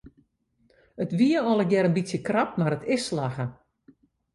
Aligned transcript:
It 1.03 1.11
wie 1.17 1.31
allegear 1.51 1.85
in 1.87 1.95
bytsje 1.97 2.19
krap 2.27 2.51
mar 2.59 2.73
it 2.77 2.87
is 2.95 3.03
slagge. 3.07 3.45